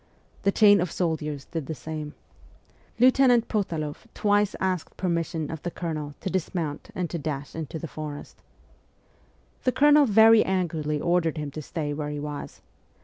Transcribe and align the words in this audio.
The 0.41 0.51
chain 0.51 0.81
of 0.81 0.91
soldiers 0.91 1.45
did 1.45 1.67
the 1.67 1.75
same. 1.75 2.15
Lieutenant 2.97 3.47
Potaloff 3.47 4.07
twice 4.15 4.55
asked 4.59 4.97
permission 4.97 5.51
of 5.51 5.61
the 5.61 5.69
Colonel 5.69 6.15
to 6.21 6.29
dismount 6.31 6.89
and 6.95 7.07
to 7.11 7.19
dash 7.19 7.53
into 7.53 7.77
the 7.77 7.87
forest. 7.87 8.41
The 9.63 9.71
Colonel 9.71 10.07
very 10.07 10.43
angrily 10.43 10.99
ordered 10.99 11.37
him 11.37 11.51
to 11.51 11.61
stay 11.61 11.93
where 11.93 12.09
he 12.09 12.19
was. 12.19 12.61